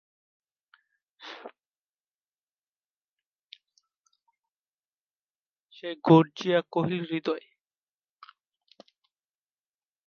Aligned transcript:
সে 5.73 5.89
গর্জিয়া 6.07 6.59
কহিল, 6.73 7.01
হৃদয়! 7.09 7.45